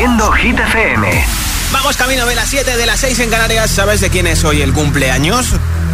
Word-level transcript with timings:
Haciendo 0.00 0.32
Hit 0.32 0.56
Vamos 1.72 1.98
camino 1.98 2.24
de 2.24 2.34
las 2.34 2.48
7 2.48 2.74
de 2.78 2.86
las 2.86 3.00
6 3.00 3.18
en 3.18 3.28
Canarias. 3.28 3.70
¿Sabes 3.70 4.00
de 4.00 4.08
quién 4.08 4.26
es 4.26 4.42
hoy 4.44 4.62
el 4.62 4.72
cumpleaños? 4.72 5.48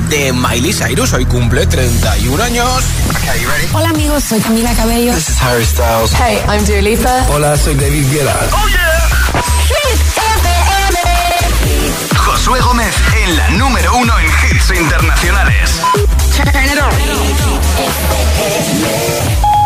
De 0.08 0.32
Miley 0.32 0.72
Cyrus. 0.72 1.12
Hoy 1.12 1.24
cumple 1.24 1.66
31 1.66 2.40
años. 2.40 2.84
Okay, 3.10 3.42
you? 3.42 3.48
Hola 3.76 3.88
amigos, 3.88 4.22
soy 4.22 4.38
Camila 4.38 4.72
Cabello. 4.74 5.12
This 5.12 5.30
is 5.30 5.42
Harry 5.42 5.64
Styles. 5.64 6.12
Hey, 6.12 6.38
I'm 6.48 6.64
Dua 6.64 6.82
Lipa. 6.82 7.26
Hola, 7.30 7.56
soy 7.58 7.74
David 7.74 8.08
Guetta. 8.12 8.48
Oh 8.52 8.68
yeah. 8.68 9.08
Hit 9.66 9.98
FM. 10.16 10.98
Josué 12.16 12.60
Gómez 12.60 12.94
en 13.24 13.36
la 13.36 13.50
número 13.58 13.96
uno 13.96 14.12
en 14.20 14.26
hits 14.26 14.70
internacionales. 14.70 15.70
Turn 16.36 16.46
it. 16.46 16.78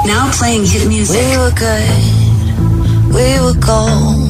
Now 0.07 0.31
playing 0.33 0.65
hit 0.65 0.87
music. 0.89 1.21
We 1.21 1.37
were 1.37 1.51
good. 1.51 2.21
We 3.13 3.39
were 3.39 3.61
gold. 3.61 4.30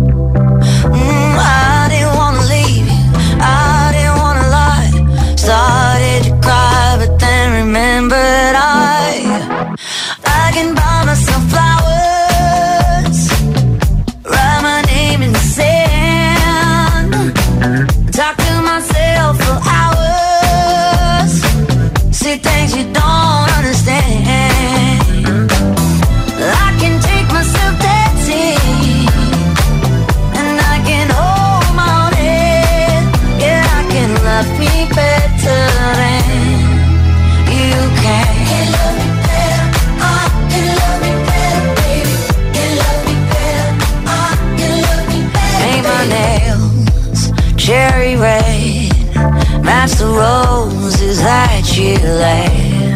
delay. 52.21 52.95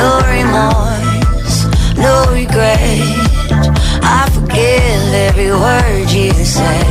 No 0.00 0.10
remorse, 0.36 1.56
no 2.06 2.14
regret. 2.32 3.02
I 4.18 4.20
forgive 4.34 5.04
every 5.28 5.52
word 5.64 6.10
you 6.10 6.32
say. 6.56 6.82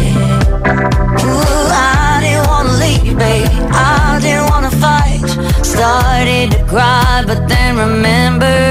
Ooh, 1.27 1.67
I 1.71 2.19
didn't 2.23 2.47
wanna 2.47 2.75
leave, 2.83 3.17
babe. 3.17 3.49
I 3.73 4.19
didn't 4.21 4.47
wanna 4.51 4.73
fight. 4.85 5.27
Started 5.73 6.51
to 6.51 6.63
cry, 6.71 7.23
but 7.27 7.39
then 7.49 7.77
remembered. 7.77 8.70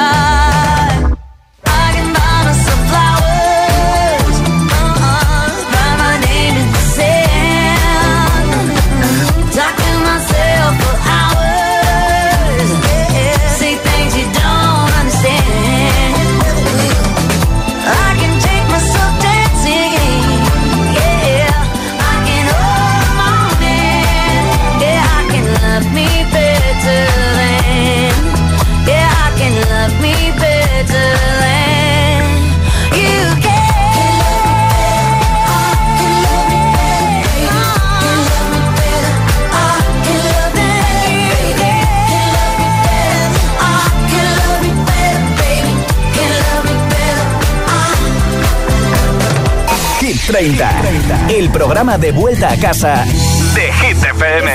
El 51.29 51.51
programa 51.51 51.99
de 51.99 52.11
vuelta 52.11 52.51
a 52.51 52.57
casa 52.57 53.05
de 53.53 53.71
Hit 53.73 54.03
FM. 54.03 54.51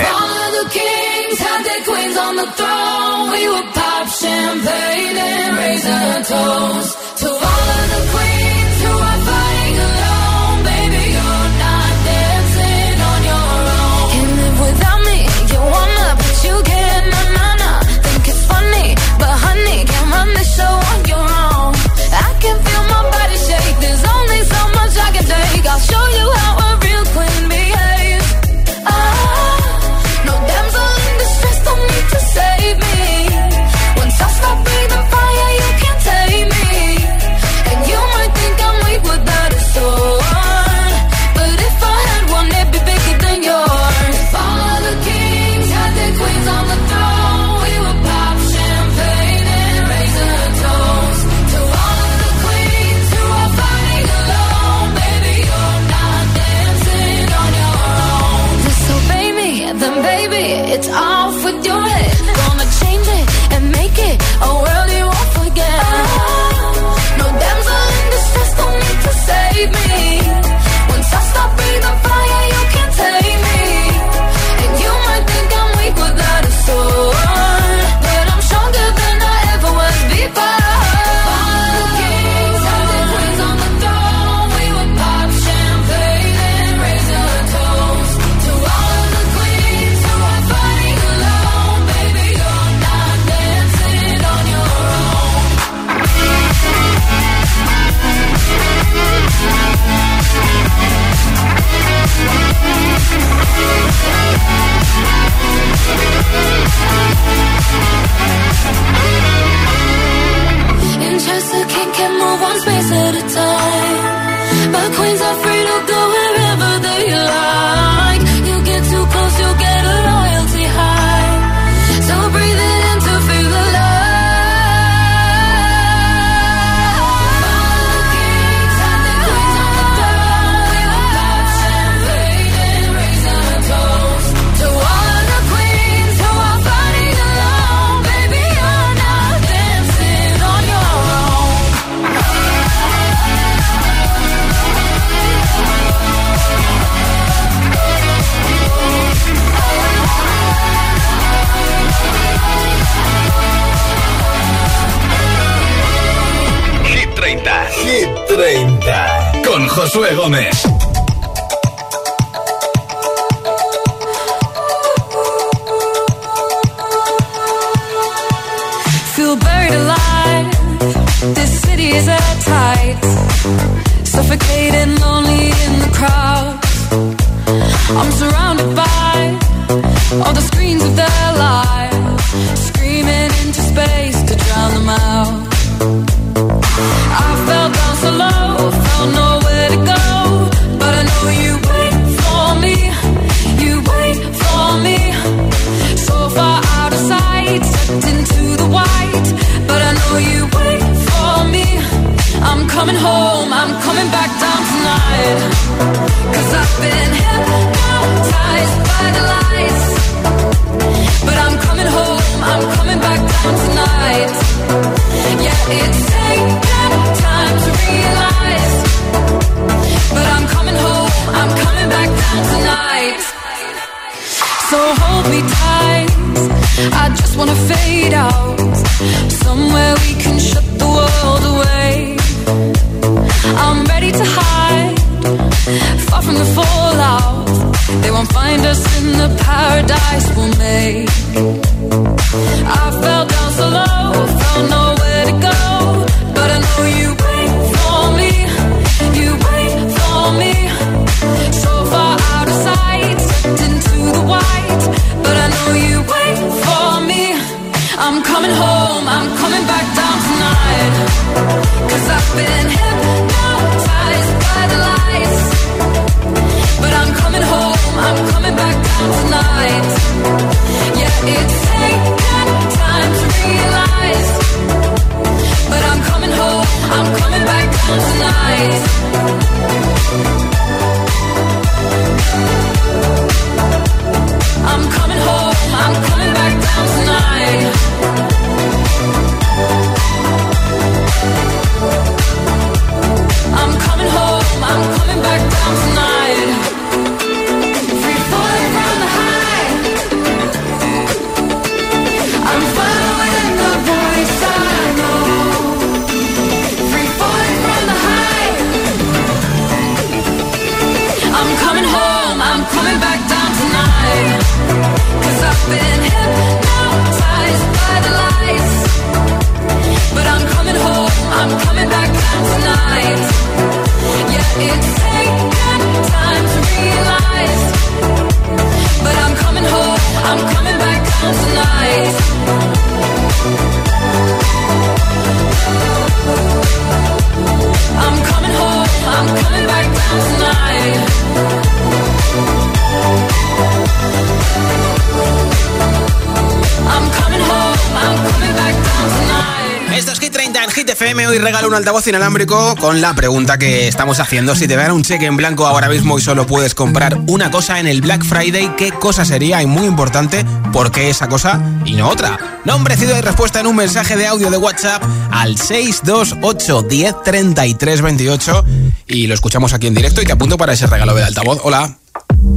FM 350.96 351.26
hoy 351.26 351.36
regala 351.36 351.68
un 351.68 351.74
altavoz 351.74 352.06
inalámbrico 352.06 352.74
con 352.76 353.02
la 353.02 353.12
pregunta 353.12 353.58
que 353.58 353.86
estamos 353.86 354.18
haciendo. 354.18 354.56
Si 354.56 354.66
te 354.66 354.76
dan 354.76 354.92
un 354.92 355.02
cheque 355.02 355.26
en 355.26 355.36
blanco 355.36 355.66
ahora 355.66 355.90
mismo 355.90 356.18
y 356.18 356.22
solo 356.22 356.46
puedes 356.46 356.74
comprar 356.74 357.18
una 357.26 357.50
cosa 357.50 357.78
en 357.78 357.86
el 357.86 358.00
Black 358.00 358.24
Friday, 358.24 358.74
¿qué 358.78 358.92
cosa 358.92 359.26
sería? 359.26 359.60
Y 359.62 359.66
muy 359.66 359.86
importante, 359.86 360.46
¿por 360.72 360.90
qué 360.90 361.10
esa 361.10 361.28
cosa 361.28 361.60
y 361.84 361.96
no 361.96 362.08
otra? 362.08 362.60
Nombre, 362.64 362.96
ciudad 362.96 363.18
y 363.18 363.20
respuesta 363.20 363.60
en 363.60 363.66
un 363.66 363.76
mensaje 363.76 364.16
de 364.16 364.26
audio 364.26 364.50
de 364.50 364.56
WhatsApp 364.56 365.02
al 365.32 365.58
628 365.58 366.82
10 366.84 367.14
33 367.22 368.00
28 368.00 368.64
y 369.08 369.26
lo 369.26 369.34
escuchamos 369.34 369.74
aquí 369.74 369.88
en 369.88 369.94
directo 369.94 370.22
y 370.22 370.24
te 370.24 370.32
apunto 370.32 370.56
para 370.56 370.72
ese 370.72 370.86
regalo 370.86 371.14
del 371.14 371.24
altavoz. 371.24 371.60
Hola. 371.62 371.94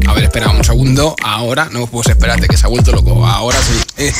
A 0.07 0.13
ver, 0.13 0.23
espera 0.23 0.49
un 0.49 0.63
segundo. 0.63 1.15
Ahora, 1.23 1.67
no, 1.71 1.87
pues 1.87 2.07
espérate 2.07 2.47
que 2.47 2.57
se 2.57 2.65
ha 2.65 2.69
vuelto 2.69 2.91
loco. 2.91 3.25
Ahora 3.25 3.57
sí. 3.61 4.11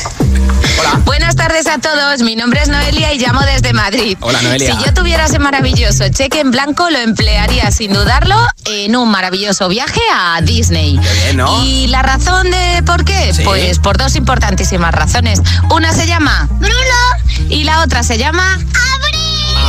Hola. 0.80 1.00
Buenas 1.04 1.36
tardes 1.36 1.66
a 1.66 1.78
todos. 1.78 2.20
Mi 2.22 2.36
nombre 2.36 2.62
es 2.62 2.68
Noelia 2.68 3.12
y 3.12 3.18
llamo 3.18 3.40
desde 3.40 3.72
Madrid. 3.72 4.16
Hola, 4.20 4.40
Noelia. 4.42 4.76
Si 4.76 4.84
yo 4.84 4.94
tuviera 4.94 5.26
ese 5.26 5.38
maravilloso 5.38 6.08
cheque 6.10 6.40
en 6.40 6.50
blanco, 6.50 6.90
lo 6.90 6.98
emplearía 6.98 7.70
sin 7.70 7.92
dudarlo 7.92 8.36
en 8.66 8.94
un 8.96 9.10
maravilloso 9.10 9.68
viaje 9.68 10.00
a 10.14 10.40
Disney. 10.42 10.98
Qué 10.98 11.12
bien, 11.24 11.36
¿no? 11.38 11.64
Y 11.64 11.86
la 11.88 12.02
razón 12.02 12.50
de 12.50 12.82
por 12.84 13.04
qué? 13.04 13.32
Pues 13.44 13.78
por 13.78 13.96
dos 13.96 14.16
importantísimas 14.16 14.94
razones. 14.94 15.40
Una 15.70 15.92
se 15.92 16.06
llama 16.06 16.48
Bruno 16.52 17.48
y 17.48 17.64
la 17.64 17.82
otra 17.82 18.02
se 18.02 18.18
llama 18.18 18.58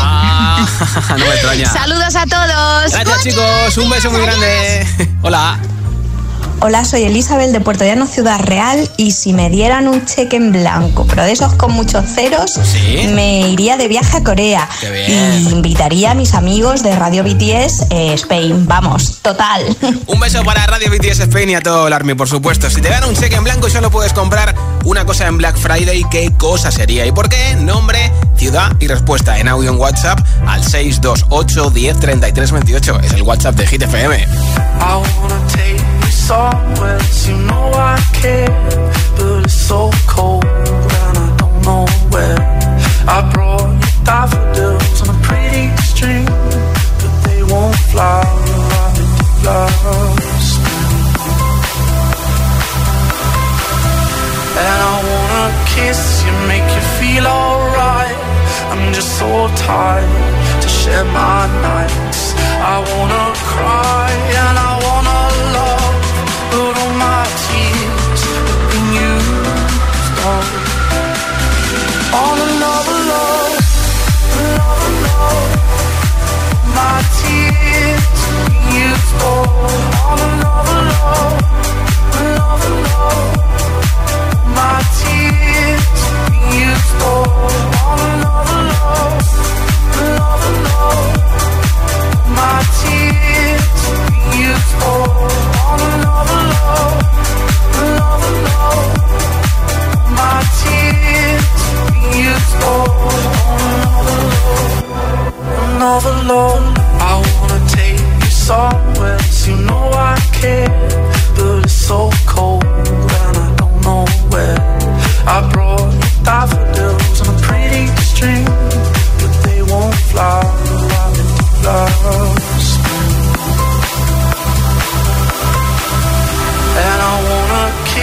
Ah, 0.03 0.65
no 1.09 1.25
me 1.25 1.33
extraña. 1.33 1.71
Saludos 1.71 2.15
a 2.15 2.25
todos. 2.25 2.91
Gracias, 2.91 3.23
chicos. 3.23 3.77
Un 3.77 3.89
beso 3.89 4.09
muy 4.11 4.21
grande. 4.21 4.87
Hola. 5.21 5.57
Hola, 6.63 6.85
soy 6.85 7.01
Elizabeth 7.03 7.49
de 7.51 7.59
Puerto 7.59 7.83
Llano, 7.85 8.05
Ciudad 8.05 8.39
Real, 8.39 8.87
y 8.95 9.13
si 9.13 9.33
me 9.33 9.49
dieran 9.49 9.87
un 9.87 10.05
cheque 10.05 10.35
en 10.35 10.51
blanco, 10.51 11.07
pero 11.09 11.23
de 11.23 11.31
esos 11.31 11.55
con 11.55 11.71
muchos 11.73 12.05
ceros, 12.13 12.51
Sí. 12.63 13.07
me 13.15 13.49
iría 13.49 13.77
de 13.77 13.87
viaje 13.87 14.17
a 14.17 14.23
Corea 14.23 14.69
y 15.07 15.49
invitaría 15.51 16.11
a 16.11 16.13
mis 16.13 16.35
amigos 16.35 16.83
de 16.83 16.95
Radio 16.95 17.23
BTS 17.23 17.87
eh, 17.89 18.13
Spain. 18.13 18.67
Vamos, 18.67 19.21
total. 19.23 19.75
Un 20.05 20.19
beso 20.19 20.43
para 20.43 20.67
Radio 20.67 20.91
BTS 20.91 21.21
Spain 21.21 21.49
y 21.49 21.55
a 21.55 21.61
todo 21.61 21.87
el 21.87 21.93
Army, 21.93 22.13
por 22.13 22.29
supuesto. 22.29 22.69
Si 22.69 22.79
te 22.79 22.89
dan 22.89 23.05
un 23.05 23.15
cheque 23.15 23.35
en 23.35 23.43
blanco 23.43 23.67
y 23.67 23.71
solo 23.71 23.89
puedes 23.89 24.13
comprar 24.13 24.53
una 24.85 25.03
cosa 25.03 25.25
en 25.25 25.39
Black 25.39 25.57
Friday, 25.57 26.05
¿qué 26.11 26.31
cosa 26.37 26.71
sería? 26.71 27.07
¿Y 27.07 27.11
por 27.11 27.27
qué? 27.27 27.55
Nombre, 27.55 28.11
ciudad 28.37 28.71
y 28.79 28.85
respuesta 28.87 29.39
en 29.39 29.47
audio 29.47 29.71
en 29.71 29.79
WhatsApp 29.79 30.19
al 30.47 30.63
628 30.63 31.71
10 31.71 31.99
33 31.99 32.51
28. 32.51 32.99
Es 33.03 33.13
el 33.13 33.23
WhatsApp 33.23 33.55
de 33.55 33.65
Hit 33.65 33.81
FM. 33.81 34.15
I 34.15 34.27
wanna 35.19 35.39
take 35.47 35.81
somewhere 36.51 36.99
you 37.27 37.37
know 37.49 37.65
I 37.73 37.97
care, 38.21 38.51
but 39.17 39.45
it's 39.45 39.53
so 39.53 39.89
cold 40.07 40.45
and 40.45 41.17
I 41.25 41.29
don't 41.41 41.59
know 41.67 41.85
where. 42.13 42.41
I 43.15 43.17
brought 43.33 43.71
you 43.83 43.91
daffodils 44.03 44.97
on 45.01 45.07
a 45.15 45.19
pretty 45.27 45.65
string, 45.89 46.25
but 47.01 47.13
they 47.25 47.41
won't 47.51 47.79
fly. 47.91 48.23
Lost. 49.45 50.59
And 54.63 54.79
I 54.91 54.95
wanna 55.09 55.47
kiss 55.75 56.01
you, 56.25 56.33
make 56.51 56.69
you 56.77 56.83
feel 56.99 57.25
alright. 57.27 58.17
I'm 58.71 58.93
just 58.93 59.11
so 59.19 59.31
tired 59.67 60.61
to 60.61 60.67
share 60.79 61.05
my 61.05 61.41
nights. 61.65 61.90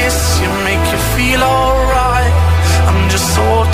Kiss 0.08 0.40
you, 0.40 0.49
make 0.64 0.85
you 0.92 1.00
feel 1.14 1.42
alright. 1.42 2.32
I'm 2.88 3.08
just 3.11 3.35
so 3.35 3.67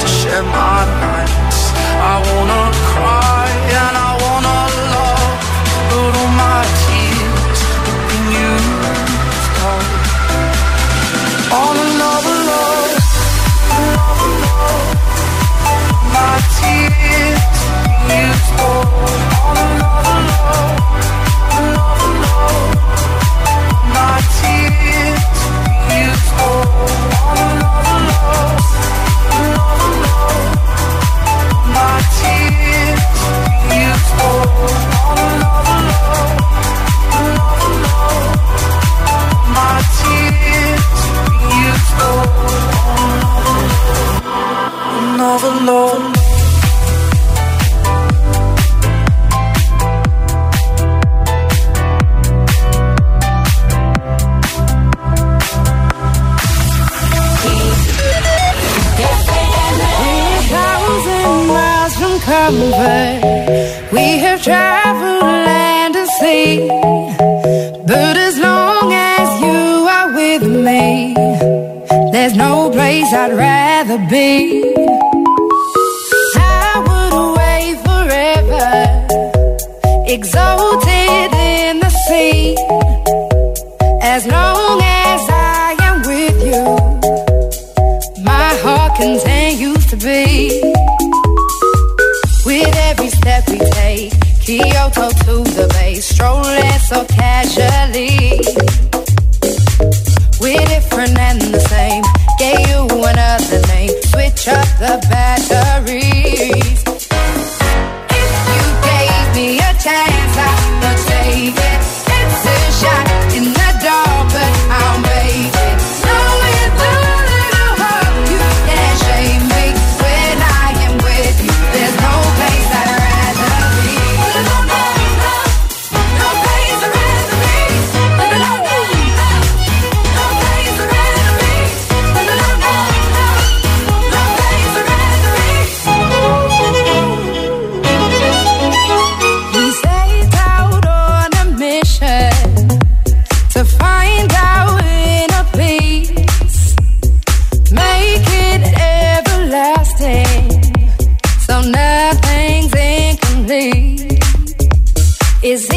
to 0.00 0.06
share 0.06 0.42
my 0.42 0.84
nights. 1.00 1.72
I 2.12 2.14
wanna 2.28 2.62
cry 2.92 3.46
and 3.80 3.94
I 3.96 4.10
wanna 4.24 4.58
love, 4.94 5.36
but 5.88 6.12
all 6.20 6.32
my 6.46 6.62
tears 6.84 7.60
have 7.86 8.02
been 8.08 8.26
used 8.48 9.56
up. 9.70 9.84
On 11.62 11.74
another 11.88 12.36
love, 12.50 12.92
another 13.80 14.32
love. 14.44 14.94
My 16.16 16.34
tears 16.58 17.42
used 18.08 18.60
up. 18.60 18.89
We 62.50 64.18
have 64.18 64.42
traveled 64.42 65.22
land 65.22 65.94
and 65.94 66.08
sea. 66.18 66.66
But 67.86 68.16
as 68.16 68.38
long 68.40 68.92
as 68.92 69.40
you 69.40 69.86
are 69.96 70.12
with 70.16 70.42
me, 70.42 71.14
there's 72.10 72.34
no 72.34 72.70
place 72.70 73.12
I'd 73.12 73.34
rather 73.34 73.98
be. 74.10 74.69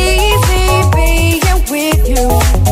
easy 0.03 0.65
being 0.93 1.63
with 1.71 2.07
you. 2.09 2.62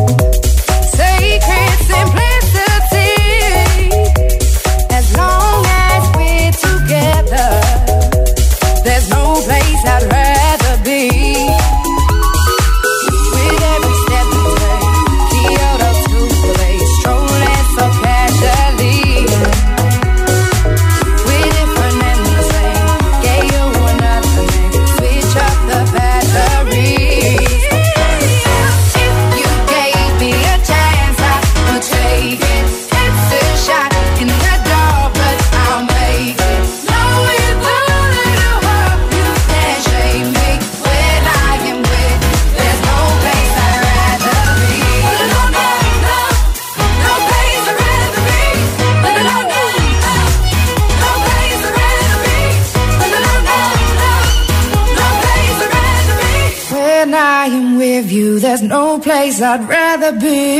I'd 59.42 59.68
rather 59.68 60.12
be. 60.20 60.51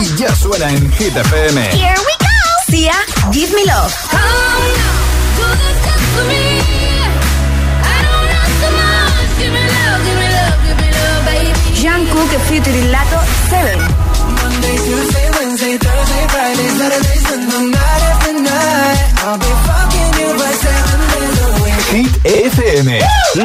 Y 0.00 0.16
ya 0.16 0.34
suena 0.36 0.68
en 0.68 0.92
Hit 0.92 1.16
FM. 1.16 1.60
Here 1.72 1.94
we 1.98 2.14
go. 2.18 2.26
Sia, 2.68 2.94
Give 3.32 3.52
Me 3.54 3.64
Love. 3.64 3.92
Jungkook 11.74 12.30
featuring 12.48 12.90
Lato 12.90 13.18
7. 13.50 13.78
Monday, 13.78 14.76
Tuesday, 14.76 15.30
Wednesday, 15.38 15.78
Thursday, 15.78 16.24
Friday, 16.28 16.68
Saturday, 16.78 17.18
Sunday, 17.26 17.70
night 17.70 18.02
after 18.12 18.32
night. 18.32 18.98
I'll 19.24 19.38
be 19.38 19.52
fucking 19.66 20.10
you 20.20 20.30
by 20.38 20.52
seven 20.62 21.00
days 21.10 21.38
a 21.42 21.50
week. 21.62 22.14
Hit 22.24 22.52
FM, 22.54 22.98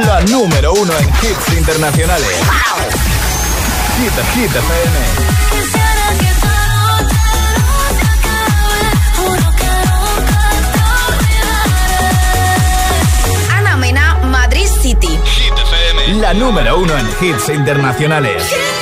la 0.05 0.21
número 0.21 0.73
uno 0.73 0.93
en 0.97 1.07
hits 1.21 1.53
internacionales. 1.57 2.37
Hit, 3.97 4.13
Hit 4.35 4.51
FM. 4.55 5.32
La 16.19 16.33
número 16.33 16.79
uno 16.79 16.93
en 16.97 17.07
hits 17.21 17.49
internacionales. 17.49 18.72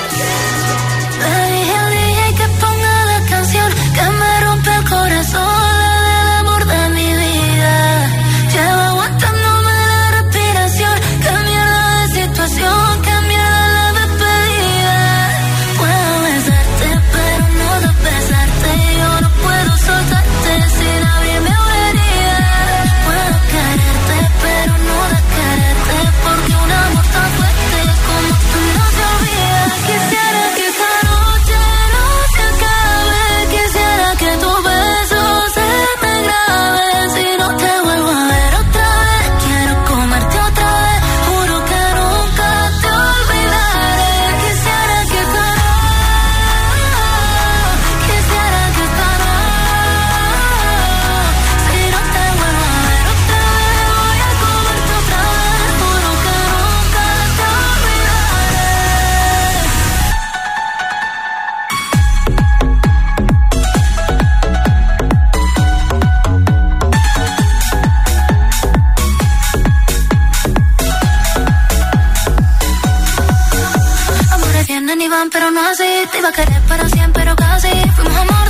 Van, 75.11 75.29
pero 75.29 75.51
no 75.51 75.59
así. 75.67 76.07
Te 76.09 76.19
iba 76.19 76.29
a 76.29 76.31
querer 76.31 76.61
para 76.69 76.87
siempre, 76.87 77.23
pero 77.23 77.35
casi. 77.35 77.67
Fuimos 77.95 78.15
amor 78.15 78.40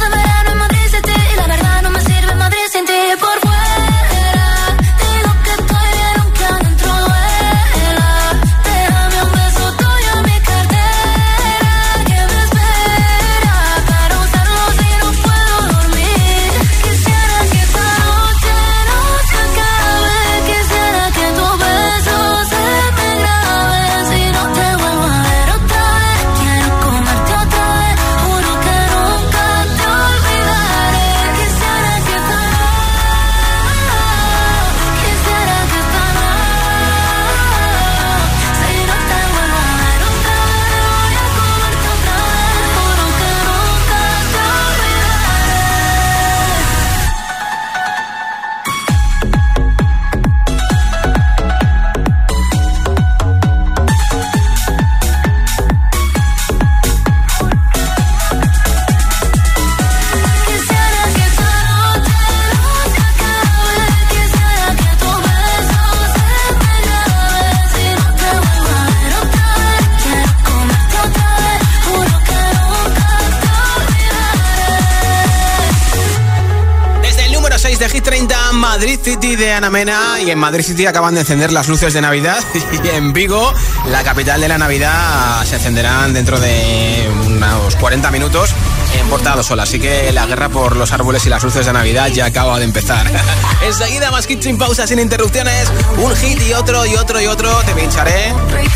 City 79.03 79.35
de 79.35 79.53
Ana 79.53 79.69
Mena. 79.69 80.19
Y 80.21 80.29
en 80.29 80.39
Madrid 80.39 80.63
City 80.63 80.85
acaban 80.85 81.13
de 81.13 81.21
encender 81.21 81.51
las 81.51 81.67
luces 81.67 81.93
de 81.93 82.01
Navidad. 82.01 82.39
Y 82.83 82.87
en 82.89 83.13
Vigo, 83.13 83.53
la 83.87 84.03
capital 84.03 84.41
de 84.41 84.47
la 84.47 84.57
Navidad, 84.57 85.43
se 85.45 85.55
encenderán 85.55 86.13
dentro 86.13 86.39
de 86.39 87.09
unos 87.25 87.75
40 87.75 88.09
minutos 88.11 88.51
en 88.99 89.07
Portado 89.07 89.43
Sol. 89.43 89.59
Así 89.59 89.79
que 89.79 90.11
la 90.11 90.25
guerra 90.25 90.49
por 90.49 90.75
los 90.75 90.91
árboles 90.91 91.25
y 91.25 91.29
las 91.29 91.43
luces 91.43 91.65
de 91.65 91.73
Navidad 91.73 92.07
ya 92.07 92.25
acaba 92.25 92.57
de 92.59 92.65
empezar. 92.65 93.09
Enseguida, 93.63 94.11
más 94.11 94.29
hits 94.29 94.45
sin 94.45 94.57
pausa, 94.57 94.87
sin 94.87 94.99
interrupciones. 94.99 95.71
Un 95.97 96.15
hit 96.15 96.41
y 96.41 96.53
otro 96.53 96.85
y 96.85 96.95
otro 96.95 97.21
y 97.21 97.27
otro. 97.27 97.51
Te 97.65 97.73
pincharé 97.73 98.33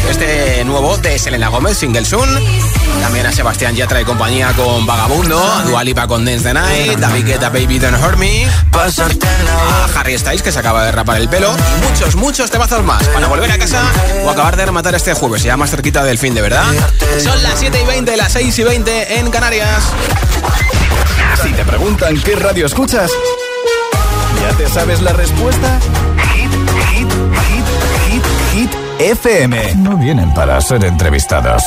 este 0.10 0.64
nuevo 0.66 0.98
de 0.98 1.18
Selena 1.18 1.50
Gómez, 1.50 1.78
Single 1.78 2.06
Soon. 2.06 2.30
También 3.06 3.28
a 3.28 3.32
Sebastián 3.32 3.76
Yatra 3.76 4.02
y 4.02 4.04
compañía 4.04 4.52
con 4.54 4.84
Vagabundo. 4.88 5.40
A 5.40 5.62
Dua 5.62 5.84
Lipa 5.84 6.08
con 6.08 6.26
Dance 6.26 6.44
the 6.44 6.56
Night. 6.56 6.98
David 6.98 7.28
Guetta, 7.28 7.50
Baby 7.50 7.78
Don't 7.78 8.04
Hurt 8.04 8.18
Me. 8.18 8.48
A 8.48 10.00
Harry 10.00 10.18
Styles, 10.18 10.42
que 10.42 10.52
se 10.52 10.58
acaba 10.58 10.84
de 10.84 10.92
rapar 10.92 11.18
el 11.18 11.30
pelo. 11.30 11.56
Y 11.56 11.86
muchos, 11.88 12.16
muchos 12.16 12.50
temazos 12.50 12.84
más. 12.84 13.08
Para 13.10 13.28
volver 13.28 13.52
a 13.52 13.60
casa 13.60 13.84
o 14.26 14.30
acabar 14.32 14.58
de 14.58 14.66
rematar 14.66 14.96
este 14.96 15.14
jueves. 15.14 15.44
Ya 15.44 15.56
más 15.56 15.70
cerquita 15.70 16.04
del 16.04 16.18
fin, 16.18 16.34
de 16.34 16.42
verdad. 16.42 16.66
Son 17.24 17.44
las 17.44 17.60
7 17.60 17.80
y 17.80 17.86
20, 17.86 18.18
las 18.18 18.32
6 18.32 18.58
y 18.58 18.64
20 18.64 19.20
en 19.20 19.30
Canarias. 19.30 19.84
Si 21.44 21.54
te 21.54 21.64
preguntan 21.64 22.20
qué 22.24 22.36
radio 22.36 22.66
escuchas, 22.66 23.12
¿ya 24.42 24.58
te 24.58 24.68
sabes 24.68 25.04
la 25.04 25.14
respuesta? 25.14 25.80
Hit, 26.34 26.52
hit, 26.92 28.24
hit 28.52 28.72
FM. 28.98 29.76
No 29.76 29.96
vienen 29.96 30.34
para 30.34 30.60
ser 30.60 30.84
entrevistados. 30.86 31.62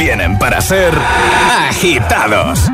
Vienen 0.00 0.38
para 0.38 0.62
ser 0.62 0.94
agitados. 1.68 2.70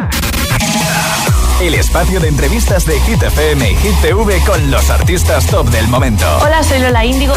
El 1.61 1.75
espacio 1.75 2.21
de 2.21 2.29
entrevistas 2.29 2.85
de 2.85 3.01
Hit 3.01 3.23
FM 3.23 3.71
y 3.71 3.77
Hit 3.77 3.95
TV 4.03 4.38
con 4.45 4.71
los 4.71 4.90
artistas 4.90 5.47
top 5.47 5.66
del 5.71 5.88
momento. 5.88 6.27
Hola, 6.42 6.62
soy 6.62 6.81
Lola 6.81 7.03
Índigo. 7.03 7.33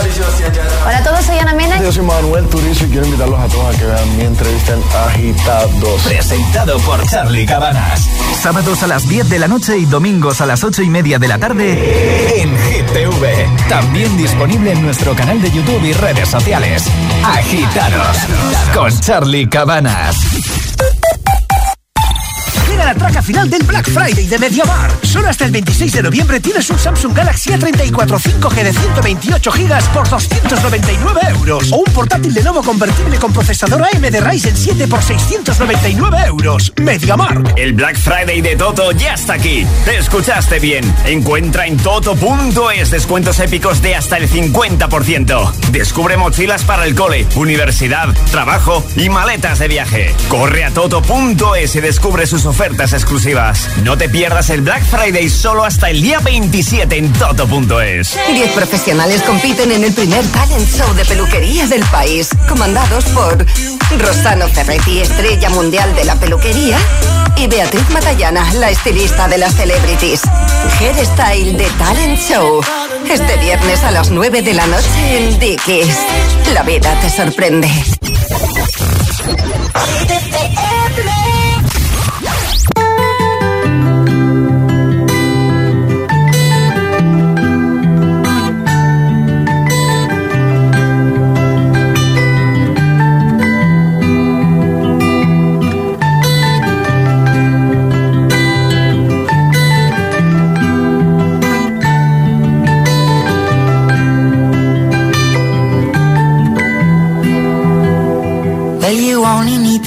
Hola 0.86 0.98
a 0.98 1.04
todos, 1.04 1.24
soy 1.24 1.38
Ana 1.38 1.54
Mena. 1.54 1.82
Yo 1.82 1.90
soy 1.90 2.04
Manuel 2.04 2.46
Turizo 2.48 2.86
y 2.86 2.90
quiero 2.90 3.06
invitarlos 3.06 3.40
a 3.40 3.48
todos 3.48 3.74
a 3.74 3.80
que 3.80 3.86
vean 3.86 4.18
mi 4.18 4.24
entrevista 4.24 4.74
en 4.74 4.84
Agitados. 5.08 6.02
Presentado 6.04 6.78
por 6.80 7.02
Charlie 7.08 7.46
Cabanas. 7.46 8.10
Sábados 8.42 8.84
a 8.84 8.88
las 8.88 9.08
10 9.08 9.30
de 9.30 9.40
la 9.40 9.48
noche 9.48 9.78
y 9.78 9.86
domingos 9.86 10.42
a 10.42 10.46
las 10.46 10.66
8 10.66 10.82
y 10.82 10.90
media 10.90 11.18
de 11.18 11.28
la 11.30 11.38
tarde 11.38 12.42
en 12.42 12.50
Hit 12.50 12.86
TV. 12.88 13.48
También 13.70 14.18
disponible 14.18 14.74
en 14.74 14.82
nuestro 14.82 15.16
canal 15.16 15.42
de 15.42 15.50
YouTube 15.50 15.84
y 15.86 15.94
redes 15.94 16.28
sociales. 16.28 16.84
Agitados 17.24 18.18
con 18.74 19.00
Charlie 19.00 19.48
Cabanas. 19.48 20.69
Llega 22.80 22.94
la 22.94 22.96
traca 22.96 23.22
final 23.22 23.50
del 23.50 23.64
Black 23.64 23.90
Friday 23.90 24.26
de 24.26 24.40
MediaMar. 24.40 24.90
Solo 25.02 25.28
hasta 25.28 25.44
el 25.44 25.52
26 25.52 25.92
de 25.92 26.02
noviembre 26.02 26.40
tienes 26.40 26.70
un 26.70 26.80
Samsung 26.80 27.14
Galaxy 27.14 27.50
A34 27.50 28.18
5G 28.18 28.64
de 28.64 28.72
128 28.72 29.52
GB 29.52 29.84
por 29.94 30.08
299 30.08 31.22
euros. 31.30 31.74
O 31.74 31.80
un 31.80 31.94
portátil 31.94 32.34
de 32.34 32.42
nuevo 32.42 32.64
convertible 32.64 33.18
con 33.18 33.34
procesador 33.34 33.84
AMD 33.84 34.22
Ryzen 34.22 34.56
7 34.56 34.88
por 34.88 35.04
699 35.04 36.18
euros. 36.28 36.72
MediaMar. 36.78 37.56
El 37.58 37.74
Black 37.74 37.98
Friday 37.98 38.40
de 38.40 38.56
Toto 38.56 38.94
ya 38.94 39.16
está 39.16 39.34
aquí. 39.34 39.68
Te 39.84 39.98
escuchaste 39.98 40.60
bien. 40.60 40.86
Encuentra 41.04 41.68
en 41.68 41.76
toto.es 41.76 42.92
descuentos 42.92 43.42
épicos 43.42 43.82
de 43.82 43.96
hasta 43.96 44.16
el 44.16 44.30
50%. 44.30 45.52
Descubre 45.72 46.16
mochilas 46.16 46.64
para 46.64 46.86
el 46.86 46.96
cole, 46.96 47.28
universidad, 47.36 48.08
trabajo 48.32 48.86
y 48.96 49.10
maletas 49.10 49.60
de 49.60 49.68
viaje. 49.68 50.16
Corre 50.30 50.64
a 50.64 50.72
toto.es 50.72 51.76
y 51.76 51.82
descubre 51.82 52.26
sus 52.26 52.46
ofertas 52.46 52.69
exclusivas. 52.78 53.70
No 53.84 53.98
te 53.98 54.10
pierdas 54.10 54.50
el 54.50 54.62
Black 54.62 54.84
Friday 54.84 55.30
solo 55.30 55.66
hasta 55.66 55.90
el 55.90 56.02
día 56.02 56.20
27 56.20 56.98
en 56.98 57.12
toto.es. 57.14 58.18
Diez 58.34 58.52
profesionales 58.52 59.22
compiten 59.24 59.72
en 59.72 59.84
el 59.84 59.94
primer 59.94 60.26
talent 60.28 60.68
show 60.68 60.94
de 60.94 61.04
peluquería 61.06 61.68
del 61.68 61.84
país, 61.86 62.30
comandados 62.48 63.06
por 63.06 63.46
Rosano 64.00 64.48
Ferretti, 64.48 65.00
estrella 65.00 65.50
mundial 65.50 65.94
de 65.96 66.06
la 66.06 66.16
peluquería, 66.16 66.78
y 67.36 67.48
Beatriz 67.48 67.90
Matallana, 67.90 68.54
la 68.54 68.70
estilista 68.70 69.28
de 69.28 69.38
las 69.38 69.56
celebrities. 69.56 70.22
Hairstyle 70.80 71.58
de 71.58 71.70
Talent 71.78 72.20
Show. 72.20 72.62
Este 73.10 73.38
viernes 73.38 73.84
a 73.84 73.92
las 73.92 74.12
9 74.12 74.42
de 74.42 74.54
la 74.54 74.68
noche 74.68 75.18
en 75.18 75.40
Dickies. 75.40 75.98
La 76.54 76.64
vida 76.64 76.98
te 77.02 77.10
sorprende. 77.10 77.70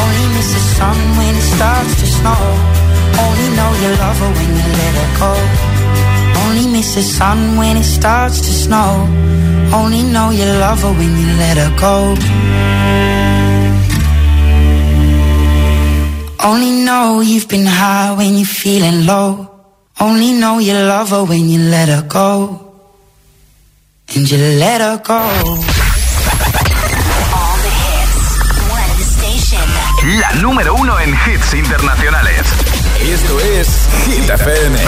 only 0.00 0.26
miss 0.34 0.48
the 0.54 0.62
sun 0.76 0.96
when 1.18 1.34
it 1.34 1.46
starts 1.54 1.92
to 2.00 2.06
snow. 2.06 2.42
Only 3.24 3.48
know 3.56 3.70
you 3.82 3.90
love 4.02 4.18
her 4.22 4.32
when 4.38 4.50
you 4.58 4.66
let 4.80 4.94
her 5.00 5.10
go. 5.22 5.32
Only 6.42 6.66
miss 6.72 6.94
the 6.94 7.02
sun 7.02 7.56
when 7.56 7.76
it 7.76 7.84
starts 7.84 8.40
to 8.40 8.52
snow. 8.64 8.90
Only 9.72 10.02
know 10.02 10.30
you 10.30 10.44
love 10.44 10.82
her 10.82 10.92
when 10.92 11.12
you 11.20 11.28
let 11.42 11.56
her 11.62 11.72
go. 11.86 11.96
Only 16.48 16.72
know 16.84 17.20
you've 17.20 17.48
been 17.48 17.66
high 17.66 18.14
when 18.16 18.34
you're 18.34 18.46
feeling 18.46 19.06
low. 19.06 19.50
Only 19.98 20.32
know 20.32 20.58
you 20.58 20.74
love 20.74 21.10
her 21.10 21.24
when 21.24 21.48
you 21.48 21.58
let 21.58 21.88
her 21.88 22.02
go. 22.02 22.28
And 24.14 24.30
you 24.30 24.38
let 24.38 24.80
her 24.80 24.98
go. 25.02 25.75
La 30.06 30.30
número 30.34 30.72
uno 30.76 31.00
en 31.00 31.10
hits 31.10 31.52
internacionales. 31.54 32.40
Esto 33.00 33.40
es 33.40 33.88
Hit 34.04 34.30
FM. 34.30 34.78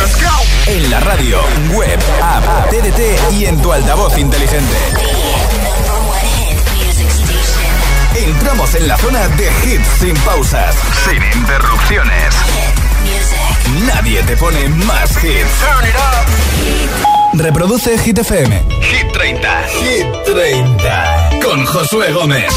En 0.68 0.90
la 0.90 1.00
radio, 1.00 1.40
web, 1.72 1.98
app, 2.22 2.70
TDT 2.70 3.32
y 3.32 3.46
en 3.46 3.60
tu 3.60 3.72
altavoz 3.72 4.16
inteligente. 4.16 4.76
Entramos 8.14 8.72
en 8.76 8.86
la 8.86 8.96
zona 8.96 9.26
de 9.30 9.50
hits 9.64 9.88
sin 9.98 10.14
pausas, 10.18 10.76
sin 11.04 11.40
interrupciones. 11.40 12.34
Nadie 13.88 14.22
te 14.22 14.36
pone 14.36 14.68
más 14.68 15.10
hits. 15.24 15.64
Reproduce 17.32 17.98
Hit 17.98 18.18
FM. 18.18 18.62
Hit 18.82 19.12
30. 19.12 19.62
Hit 19.64 20.06
30. 20.32 21.30
Con 21.42 21.66
Josué 21.66 22.12
Gómez. 22.12 22.54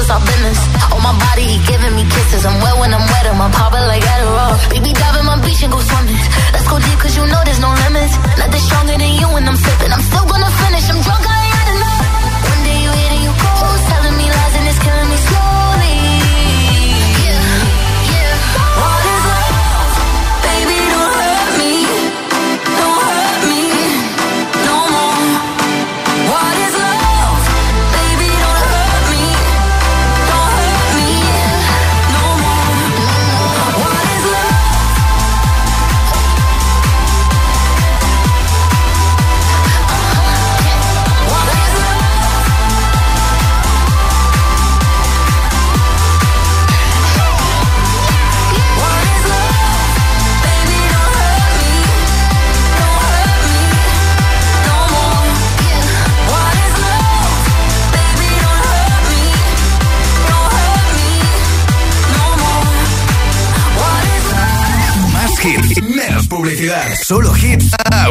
just 0.00 0.10
I've 0.10 0.24
been 0.24 0.39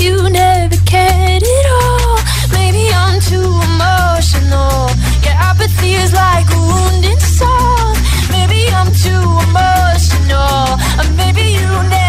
you 0.00 0.28
never 0.30 0.76
cared 0.86 1.42
at 1.42 1.66
all. 1.78 2.18
Maybe 2.52 2.84
I'm 3.02 3.20
too 3.20 3.50
emotional, 3.70 4.88
your 5.24 5.36
apathy 5.50 5.92
is 5.94 6.12
like 6.12 6.48
a 6.50 6.60
wounded 6.70 7.20
soul. 7.20 7.94
Maybe 8.34 8.60
I'm 8.78 8.90
too 9.04 9.24
emotional, 9.46 10.64
or 11.00 11.06
maybe 11.20 11.44
you 11.58 11.68
never 11.88 11.99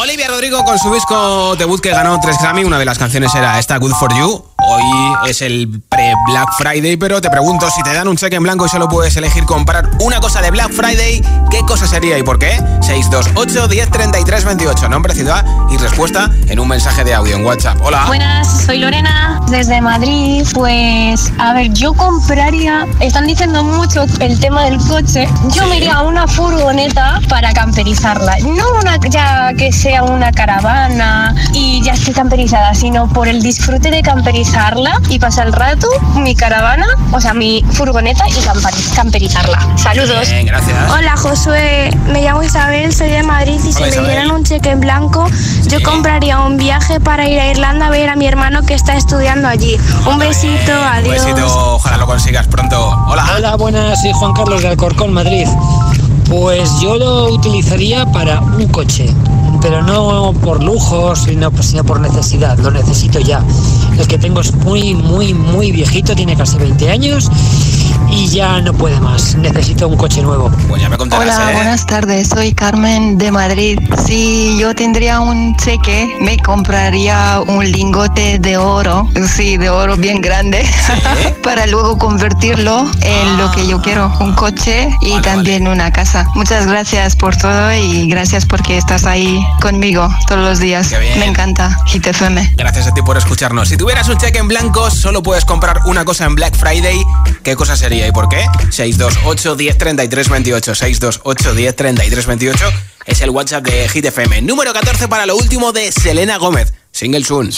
Olivia 0.00 0.28
Rodrigo 0.28 0.64
con 0.64 0.78
su 0.78 0.92
disco 0.92 1.56
debut 1.56 1.80
que 1.80 1.90
ganó 1.90 2.18
3 2.20 2.36
Grammy, 2.40 2.64
una 2.64 2.78
de 2.78 2.84
las 2.84 2.98
canciones 2.98 3.34
era 3.34 3.58
esta 3.58 3.78
Good 3.78 3.92
For 3.92 4.14
You. 4.14 4.44
Hoy 4.70 4.82
es 5.30 5.40
el 5.40 5.80
pre-Black 5.88 6.50
Friday, 6.58 6.98
pero 6.98 7.22
te 7.22 7.30
pregunto, 7.30 7.70
si 7.70 7.82
te 7.82 7.94
dan 7.94 8.06
un 8.06 8.18
cheque 8.18 8.36
en 8.36 8.42
blanco 8.42 8.66
y 8.66 8.68
solo 8.68 8.86
puedes 8.86 9.16
elegir 9.16 9.44
comprar 9.44 9.88
una 10.00 10.20
cosa 10.20 10.42
de 10.42 10.50
Black 10.50 10.70
Friday, 10.72 11.22
¿qué 11.50 11.60
cosa 11.60 11.86
sería 11.86 12.18
y 12.18 12.22
por 12.22 12.38
qué? 12.38 12.50
628 12.82 13.66
10 13.66 13.90
33 13.90 14.44
28, 14.44 14.88
nombre, 14.90 15.14
ciudad 15.14 15.42
y 15.70 15.78
respuesta 15.78 16.30
en 16.48 16.60
un 16.60 16.68
mensaje 16.68 17.02
de 17.02 17.14
audio 17.14 17.36
en 17.36 17.46
WhatsApp. 17.46 17.78
Hola. 17.82 18.04
Buenas, 18.08 18.66
soy 18.66 18.80
Lorena 18.80 19.40
desde 19.48 19.80
Madrid. 19.80 20.46
Pues, 20.52 21.32
a 21.38 21.54
ver, 21.54 21.72
yo 21.72 21.94
compraría, 21.94 22.86
están 23.00 23.26
diciendo 23.26 23.64
mucho 23.64 24.04
el 24.20 24.38
tema 24.38 24.64
del 24.64 24.76
coche. 24.86 25.26
Yo 25.54 25.66
me 25.68 25.78
iría 25.78 25.94
a 25.94 26.02
una 26.02 26.28
furgoneta 26.28 27.20
para 27.30 27.54
camperizarla. 27.54 28.36
No 28.40 28.64
una 28.78 28.98
ya 29.08 29.54
que 29.54 29.72
sea 29.72 30.02
una 30.02 30.30
caravana 30.30 31.34
y 31.54 31.82
ya 31.82 31.94
esté 31.94 32.12
camperizada, 32.12 32.74
sino 32.74 33.08
por 33.08 33.28
el 33.28 33.40
disfrute 33.40 33.90
de 33.90 34.02
camperizarla 34.58 35.00
y 35.08 35.18
pasar 35.18 35.46
el 35.46 35.52
rato, 35.52 35.86
mi 36.16 36.34
caravana, 36.34 36.86
o 37.12 37.20
sea, 37.20 37.32
mi 37.32 37.64
furgoneta 37.72 38.24
y 38.28 38.32
camperizarla. 38.94 39.58
Saludos. 39.76 40.28
Bien, 40.28 40.46
gracias. 40.46 40.76
Hola 40.90 41.16
Josué, 41.16 41.90
me 42.08 42.22
llamo 42.22 42.42
Isabel, 42.42 42.92
soy 42.92 43.08
de 43.08 43.22
Madrid 43.22 43.54
y 43.64 43.72
si 43.72 43.76
Hola, 43.78 43.80
me 43.86 43.88
Isabel. 43.90 44.10
dieran 44.10 44.30
un 44.32 44.44
cheque 44.44 44.70
en 44.70 44.80
blanco, 44.80 45.26
yo 45.68 45.80
compraría 45.82 46.40
un 46.40 46.56
viaje 46.56 46.98
para 46.98 47.28
ir 47.28 47.38
a 47.38 47.46
Irlanda 47.50 47.86
a 47.86 47.90
ver 47.90 48.08
a 48.10 48.16
mi 48.16 48.26
hermano 48.26 48.62
que 48.62 48.74
está 48.74 48.96
estudiando 48.96 49.46
allí. 49.48 49.76
Un 50.10 50.18
besito, 50.18 50.72
Un 50.72 50.86
adiós. 50.88 51.24
besito, 51.24 51.74
ojalá 51.74 51.96
lo 51.98 52.06
consigas 52.06 52.46
pronto. 52.48 52.88
Hola. 53.08 53.24
Hola, 53.36 53.56
buenas, 53.56 54.00
soy 54.00 54.12
Juan 54.12 54.32
Carlos 54.32 54.62
de 54.62 54.68
Alcorcón, 54.68 55.12
Madrid. 55.12 55.46
Pues 56.28 56.80
yo 56.80 56.96
lo 56.96 57.32
utilizaría 57.32 58.04
para 58.12 58.40
un 58.40 58.68
coche, 58.68 59.06
pero 59.62 59.82
no 59.82 60.32
por 60.42 60.62
lujo, 60.62 61.16
sino, 61.16 61.50
por 61.50 62.00
necesidad, 62.00 62.58
lo 62.58 62.70
necesito 62.70 63.18
ya. 63.18 63.42
El 63.98 64.06
que 64.06 64.18
tengo 64.18 64.40
es 64.40 64.54
muy, 64.54 64.94
muy, 64.94 65.32
muy 65.32 65.72
viejito, 65.72 66.14
tiene 66.14 66.36
casi 66.36 66.58
20 66.58 66.90
años 66.90 67.30
y 68.10 68.28
ya 68.28 68.60
no 68.60 68.72
puede 68.72 69.00
más. 69.00 69.34
Necesito 69.36 69.88
un 69.88 69.96
coche 69.96 70.22
nuevo. 70.22 70.50
Pues 70.68 70.82
ya 70.82 70.88
me 70.88 70.96
Hola, 70.96 71.50
buenas 71.54 71.86
tardes. 71.86 72.28
Soy 72.28 72.52
Carmen 72.52 73.18
de 73.18 73.30
Madrid. 73.30 73.78
Si 74.04 74.58
yo 74.58 74.74
tendría 74.74 75.20
un 75.20 75.56
cheque, 75.56 76.08
me 76.20 76.36
compraría 76.38 77.40
un 77.46 77.70
lingote 77.70 78.38
de 78.38 78.56
oro, 78.56 79.08
sí, 79.26 79.56
de 79.56 79.70
oro 79.70 79.96
bien 79.96 80.20
grande, 80.20 80.68
para 81.42 81.66
luego 81.66 81.98
convertirlo 81.98 82.90
en 83.02 83.38
lo 83.38 83.50
que 83.52 83.66
yo 83.66 83.80
quiero, 83.80 84.12
un 84.20 84.34
coche 84.34 84.88
y 85.00 85.20
también 85.20 85.68
una 85.68 85.92
casa. 85.92 86.26
Muchas 86.34 86.66
gracias 86.66 87.16
por 87.16 87.36
todo 87.36 87.72
y 87.72 88.08
gracias 88.08 88.46
porque 88.46 88.76
estás 88.76 89.04
ahí 89.04 89.44
conmigo 89.60 90.08
todos 90.26 90.42
los 90.42 90.58
días. 90.58 90.88
Qué 90.88 90.98
bien. 90.98 91.18
Me 91.18 91.26
encanta. 91.26 91.78
Hit 91.86 92.06
FM. 92.06 92.54
Gracias 92.56 92.86
a 92.86 92.94
ti 92.94 93.02
por 93.02 93.16
escucharnos. 93.16 93.68
Si 93.68 93.76
tuvieras 93.76 94.08
un 94.08 94.18
cheque 94.18 94.38
en 94.38 94.48
blanco, 94.48 94.90
solo 94.90 95.22
puedes 95.22 95.44
comprar 95.44 95.80
una 95.86 96.04
cosa 96.04 96.24
en 96.26 96.34
Black 96.34 96.56
Friday. 96.56 97.00
¿Qué 97.42 97.56
cosa 97.56 97.76
sería 97.88 98.06
y 98.06 98.12
por 98.12 98.28
qué? 98.28 98.44
628 98.70 99.56
10 99.56 99.78
33 99.78 100.28
28. 100.28 100.74
628 100.74 101.54
10 101.54 101.76
33 101.76 102.26
28 102.26 102.64
es 103.06 103.22
el 103.22 103.30
WhatsApp 103.30 103.64
de 103.64 103.88
Hit 103.88 104.04
FM. 104.04 104.42
Número 104.42 104.74
14 104.74 105.08
para 105.08 105.24
lo 105.24 105.36
último 105.36 105.72
de 105.72 105.90
Selena 105.90 106.36
Gómez. 106.36 106.74
Single 106.92 107.24
Soon. 107.24 107.50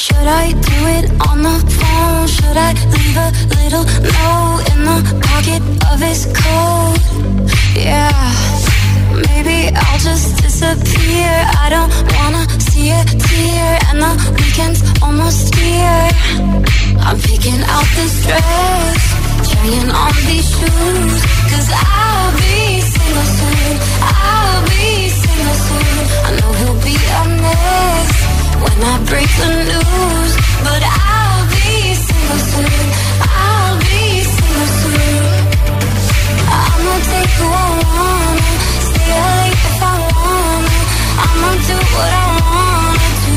Maybe 9.12 9.72
I'll 9.74 9.98
just 9.98 10.40
disappear. 10.42 11.30
I 11.64 11.68
don't 11.68 11.90
wanna 12.14 12.46
see 12.60 12.90
a 12.90 13.04
tear, 13.04 13.78
and 13.88 14.00
the 14.00 14.12
weekend's 14.38 14.82
almost 15.02 15.54
here. 15.54 16.10
I'm 17.00 17.18
picking 17.18 17.60
out 17.64 17.86
this 17.96 18.24
dress, 18.24 19.29
trying 19.48 19.90
on 19.90 20.14
these 20.28 20.48
shoes. 20.56 21.14
Cause 21.50 21.68
I'll 21.72 22.32
be 22.36 22.80
single 22.80 23.28
soon. 23.38 23.74
I'll 24.02 24.62
be 24.68 25.08
single 25.08 25.56
soon. 25.66 25.96
I 26.26 26.30
know 26.38 26.50
he'll 26.60 26.80
be 26.84 26.96
a 26.96 27.22
mess 27.44 28.10
when 28.62 28.76
I 28.92 28.94
break 29.10 29.30
the 29.40 29.50
news. 29.70 30.32
But 30.66 30.82
I'll 30.84 31.44
be 31.56 31.94
single 31.94 32.42
soon. 32.52 32.84
I'll 33.22 33.76
be 33.80 34.02
single 34.34 34.70
soon. 34.80 35.24
I'ma 36.50 36.94
take 37.10 37.32
who 37.38 37.46
I 37.48 37.68
wanna, 37.84 38.50
stay 38.88 39.10
late 39.24 39.60
if 39.70 39.82
I 39.82 39.94
wanna. 40.10 40.78
I'ma 41.24 41.50
do 41.68 41.76
what 41.94 42.12
I 42.20 42.26
wanna 42.44 43.08
do. 43.24 43.36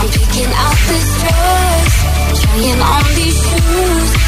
I'm 0.00 0.08
picking 0.16 0.52
out 0.64 0.78
this 0.88 1.08
dress, 1.20 1.92
trying 2.40 2.80
on 2.92 3.04
these 3.18 3.38
shoes. 3.48 4.27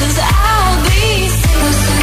Cause 0.00 0.18
I'll 0.18 0.82
be 0.84 1.28
single 1.28 1.72
soon. 1.72 1.99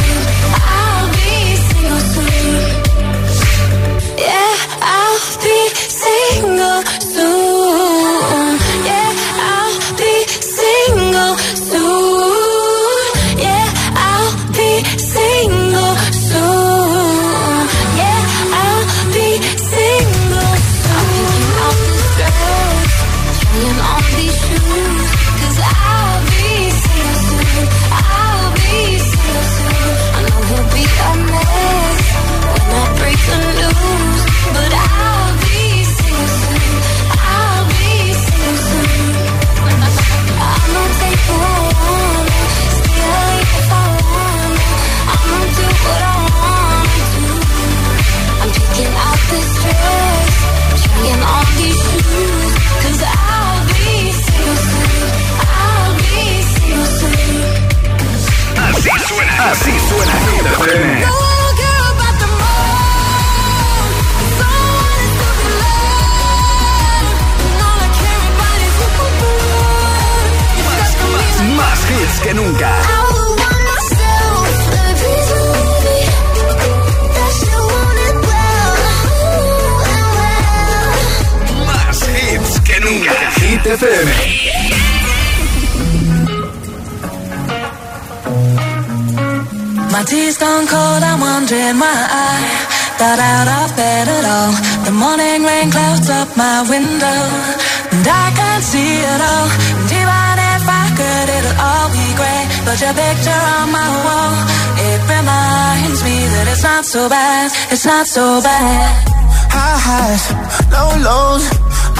So 108.08 108.40
bad. 108.40 109.04
High 109.52 109.78
highs, 109.86 110.24
low 110.72 110.90
lows. 111.04 111.44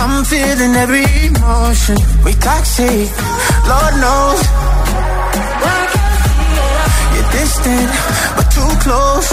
I'm 0.01 0.25
feeling 0.25 0.73
every 0.85 1.05
emotion. 1.29 1.97
We 2.25 2.33
toxic, 2.41 3.13
Lord 3.69 3.95
knows. 4.01 4.41
You're 7.13 7.31
distant, 7.37 7.91
but 8.37 8.49
too 8.57 8.73
close. 8.85 9.29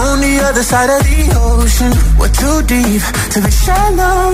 On 0.00 0.16
the 0.24 0.34
other 0.48 0.64
side 0.64 0.88
of 0.96 1.02
the 1.04 1.20
ocean, 1.36 1.92
we're 2.16 2.32
too 2.32 2.58
deep 2.72 3.04
to 3.32 3.38
be 3.44 3.52
shallow. 3.52 4.32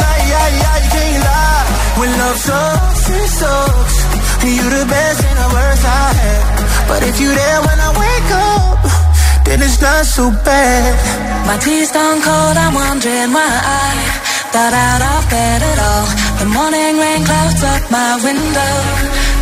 Nah, 0.00 0.16
yeah, 0.32 0.48
yeah, 0.60 0.76
you 0.80 0.90
can't 0.96 1.20
lie. 1.28 1.66
When 2.00 2.10
love 2.24 2.38
sucks, 2.40 3.04
it 3.12 3.28
sucks. 3.36 3.96
You 4.48 4.64
the 4.76 4.84
best 4.88 5.20
and 5.28 5.38
the 5.44 5.48
worst 5.56 5.84
I 5.84 6.08
had. 6.20 6.42
But 6.88 7.00
if 7.04 7.20
you 7.20 7.28
there 7.28 7.60
when 7.68 7.78
I 7.80 7.90
wake 8.00 8.30
up, 8.48 8.73
then 9.44 9.62
it's 9.62 9.80
not 9.80 10.04
so 10.04 10.30
bad. 10.44 10.92
My 11.46 11.56
tea's 11.58 11.90
gone 11.92 12.20
cold, 12.20 12.56
I'm 12.56 12.74
wondering 12.74 13.30
why 13.36 13.52
I 13.82 14.24
got 14.52 14.72
out 14.72 15.02
of 15.12 15.20
bed 15.30 15.60
at 15.62 15.78
all. 15.88 16.06
The 16.40 16.48
morning 16.56 16.94
rain 17.02 17.22
clouds 17.24 17.62
up 17.72 17.82
my 17.90 18.12
window, 18.24 18.74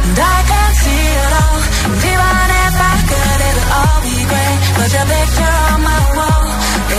and 0.07 0.19
I 0.19 0.39
can't 0.51 0.77
see 0.83 1.05
it 1.23 1.33
all. 1.43 1.59
And 1.87 2.01
even 2.13 2.47
if 2.67 2.75
I 2.93 2.95
could, 3.11 3.39
it'll 3.49 3.71
all 3.79 3.99
be 4.07 4.19
great. 4.31 4.59
But 4.77 4.89
your 4.97 5.07
picture 5.13 5.55
on 5.71 5.81
my 5.91 6.03
wall, 6.17 6.45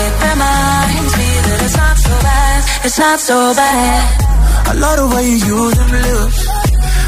it 0.02 0.14
reminds 0.28 1.14
me 1.20 1.30
that 1.46 1.60
it's 1.66 1.78
not 1.78 1.98
so 2.06 2.14
bad, 2.28 2.60
it's 2.86 3.00
not 3.00 3.20
so 3.20 3.38
bad. 3.56 4.24
I 4.70 4.74
love 4.74 4.98
the 5.02 5.08
way 5.16 5.24
you 5.28 5.38
use 5.56 5.76
them 5.76 5.92
lips. 5.92 6.40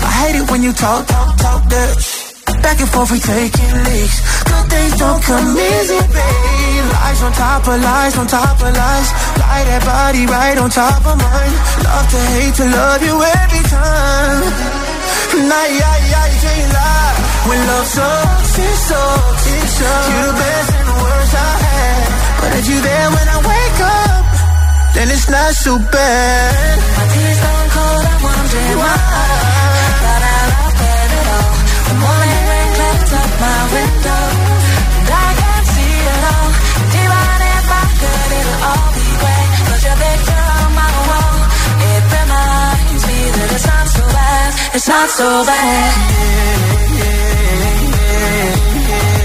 I 0.08 0.12
hate 0.20 0.36
it 0.42 0.52
when 0.52 0.62
you 0.62 0.74
talk, 0.74 1.08
talk, 1.08 1.38
talk 1.38 1.62
that. 1.70 2.15
Back 2.66 2.82
and 2.82 2.90
forth, 2.90 3.12
we 3.14 3.20
taking 3.20 3.74
leaks. 3.86 4.18
Good 4.42 4.66
things 4.74 4.98
don't 4.98 5.22
come 5.22 5.54
easy, 5.54 6.02
babe. 6.02 6.86
Lies 6.98 7.22
on 7.22 7.32
top 7.38 7.62
of 7.70 7.78
lies, 7.78 8.18
on 8.18 8.26
top 8.26 8.58
of 8.58 8.74
lies. 8.74 9.10
Lie 9.38 9.66
that 9.70 9.82
body 9.86 10.26
right 10.26 10.58
on 10.58 10.70
top 10.74 10.98
of 11.06 11.14
mine. 11.14 11.56
Love 11.86 12.08
to 12.10 12.22
hate 12.34 12.56
to 12.58 12.66
love 12.66 13.02
you 13.06 13.16
every 13.22 13.64
time. 13.70 14.50
Nah, 15.46 15.68
yeah, 15.78 16.10
yeah, 16.10 16.26
you 16.34 16.40
can't 16.42 16.72
lie. 16.74 17.14
When 17.54 17.60
love 17.70 17.86
sucks, 17.86 18.58
it 18.58 18.78
sucks. 18.90 19.46
It 19.46 19.68
sucks. 19.70 20.10
You're 20.10 20.26
the 20.26 20.38
best 20.42 20.70
and 20.74 20.88
the 20.90 20.98
worst 21.06 21.34
I 21.38 21.54
had. 21.70 22.08
But 22.42 22.52
if 22.58 22.66
you 22.66 22.78
there 22.82 23.10
when 23.14 23.28
I 23.30 23.40
wake 23.46 23.80
up, 23.94 24.26
then 24.98 25.06
it's 25.14 25.30
not 25.30 25.54
so 25.54 25.78
bad. 25.78 26.78
My 26.98 27.06
tea's 27.14 27.40
gone 27.46 27.70
cold, 27.78 28.06
I'm 28.10 28.20
wondering 28.26 28.78
why 28.82 28.98
I 29.22 29.46
my 33.46 33.62
window, 33.76 34.24
and 34.98 35.10
I 35.26 35.30
can't 35.42 35.68
see 35.74 35.96
it 36.14 36.24
all. 36.34 36.50
Even 37.02 37.38
if 37.56 37.68
I 37.82 37.86
could, 38.02 38.30
it'll 38.40 38.62
all 38.70 38.90
be 38.98 39.08
great. 39.22 39.50
But 39.70 39.80
your 39.86 39.98
picture 40.04 40.46
on 40.60 40.70
my 40.82 40.92
wall, 41.10 41.38
it 41.92 42.04
reminds 42.16 43.04
me 43.10 43.20
that 43.36 43.50
it's 43.56 43.68
not 43.72 43.88
so 43.96 44.04
bad, 44.18 44.50
it's 44.76 44.88
not 44.88 45.10
so 45.20 45.28
bad. 45.50 46.26
Not 48.88 49.10
so 49.10 49.25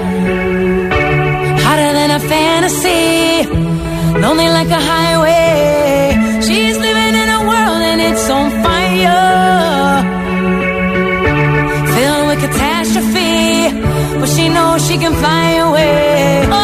lonely 4.21 4.49
like 4.49 4.69
a 4.69 4.81
highway. 4.93 6.41
She's 6.47 6.77
living 6.77 7.13
in 7.23 7.29
a 7.39 7.41
world 7.49 7.81
and 7.91 7.99
it's 8.07 8.29
on 8.29 8.47
fire, 8.65 9.23
filled 11.95 12.25
with 12.29 12.39
catastrophe, 12.45 13.39
but 14.19 14.29
she 14.35 14.49
knows 14.49 14.87
she 14.87 14.97
can 14.97 15.13
fly 15.23 15.47
away. 15.67 16.60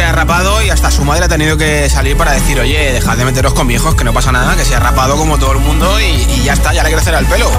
se 0.00 0.06
ha 0.06 0.12
rapado 0.12 0.62
y 0.62 0.70
hasta 0.70 0.90
su 0.90 1.04
madre 1.04 1.26
ha 1.26 1.28
tenido 1.28 1.58
que 1.58 1.90
salir 1.90 2.16
para 2.16 2.32
decir, 2.32 2.58
oye, 2.58 2.90
dejad 2.90 3.18
de 3.18 3.26
meteros 3.26 3.52
con 3.52 3.68
viejos, 3.68 3.94
que 3.94 4.02
no 4.02 4.14
pasa 4.14 4.32
nada, 4.32 4.56
que 4.56 4.64
se 4.64 4.74
ha 4.74 4.80
rapado 4.80 5.14
como 5.14 5.36
todo 5.36 5.52
el 5.52 5.58
mundo 5.58 6.00
y, 6.00 6.04
y 6.04 6.42
ya 6.42 6.54
está, 6.54 6.72
ya 6.72 6.82
le 6.82 6.90
crecerá 6.90 7.18
el 7.18 7.26
pelo. 7.26 7.50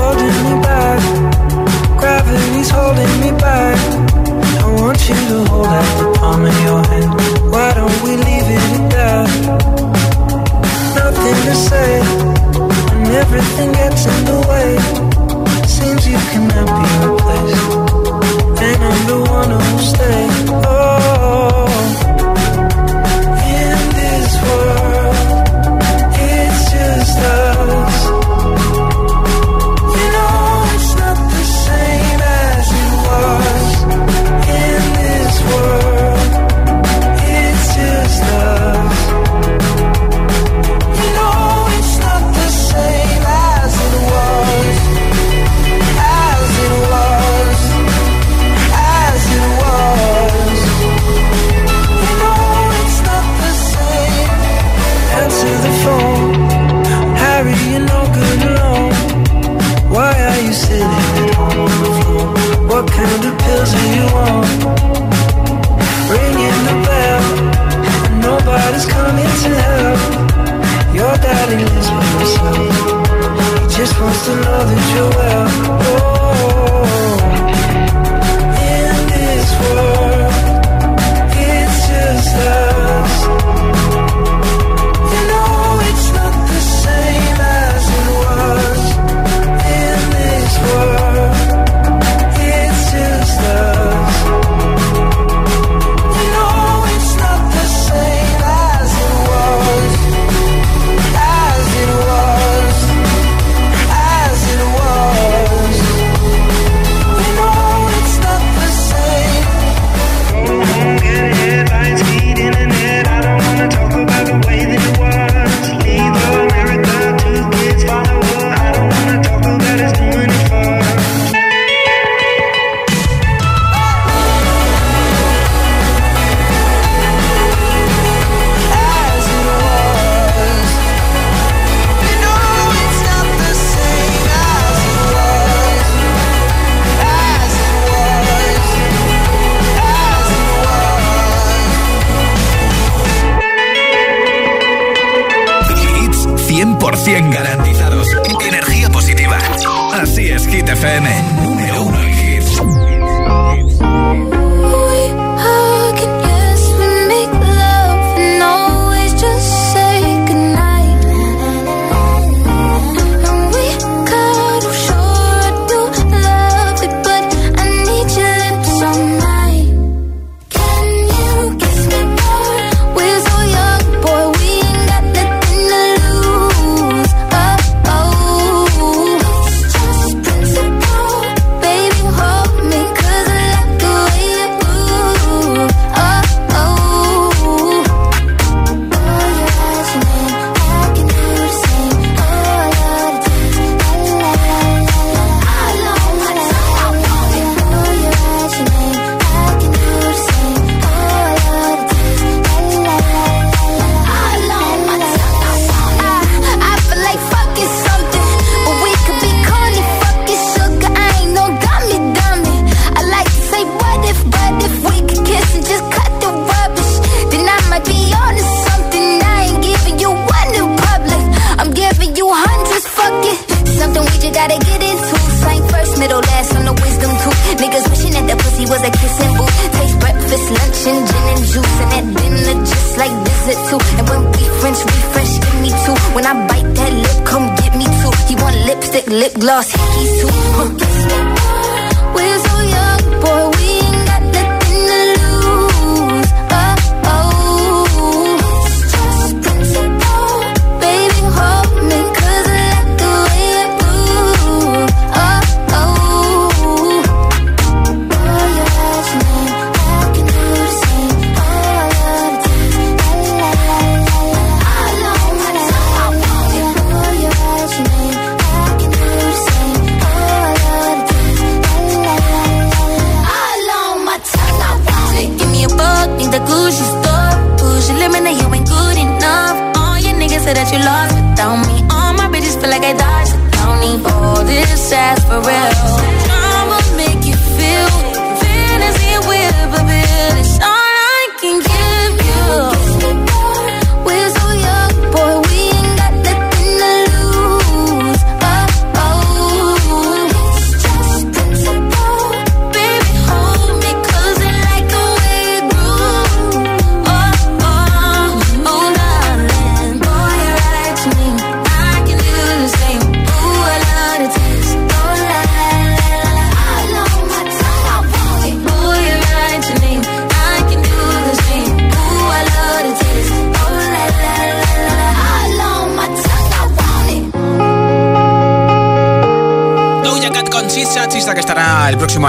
too. 233.70 233.80
And 233.98 234.06
when 234.10 234.22
we 234.32 234.44
French 234.60 234.80
refresh, 234.84 235.34
give 235.40 235.62
me 235.62 235.70
two. 235.86 235.96
When 236.16 236.26
I 236.26 236.34
bite 236.48 236.70
that 236.76 236.94
lip, 237.04 237.26
come 237.26 237.46
get 237.56 237.76
me 237.78 237.86
two. 237.86 238.14
He 238.28 238.36
want 238.36 238.56
lipstick, 238.68 239.08
lip 239.08 239.34
gloss, 239.34 239.72
hickeys 239.72 240.22
too. 240.22 240.32
Huh. 240.58 241.51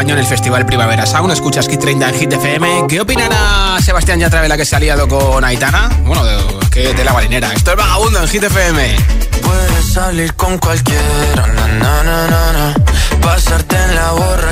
año 0.02 0.14
en 0.14 0.20
el 0.20 0.26
Festival 0.26 0.66
Primavera 0.66 1.06
Sound. 1.06 1.32
Escuchas 1.32 1.68
Kit 1.68 1.80
30 1.80 2.08
en 2.08 2.14
Hit 2.16 2.32
FM. 2.32 2.86
¿Qué 2.88 3.00
opinará 3.00 3.78
Sebastián 3.80 4.18
Yatra 4.18 4.42
de 4.42 4.48
la 4.48 4.56
que 4.56 4.64
se 4.64 4.74
ha 4.74 4.80
liado 4.80 5.06
con 5.06 5.44
Aitana? 5.44 5.90
Bueno, 6.04 6.24
de, 6.24 6.36
que 6.70 6.92
de 6.92 7.04
la 7.04 7.12
balinera. 7.12 7.52
Esto 7.52 7.70
es 7.70 7.76
vagabundo 7.76 8.20
en 8.20 8.26
Hit 8.26 8.42
FM. 8.42 8.96
Puedes 9.42 9.92
salir 9.92 10.34
con 10.34 10.58
cualquiera, 10.58 11.46
na, 11.46 12.02
na, 12.02 12.02
na, 12.02 12.74
pasarte 13.20 13.76
en 13.76 13.94
la 13.94 14.10
borra 14.10 14.51